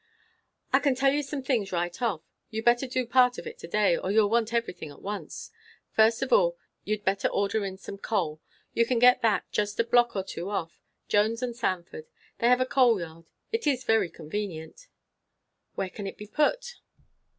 [0.73, 2.23] "I can tell you some things right off.
[2.49, 5.51] You'd better do part of it to day, or you'll want everything at once.
[5.91, 8.41] First of all, you'd better order in some coal.
[8.73, 12.07] You can get that just a block or two off; Jones & Sanford;
[12.39, 13.25] they have a coal yard.
[13.51, 14.87] It is very convenient."
[15.75, 16.77] "Where can it be put?"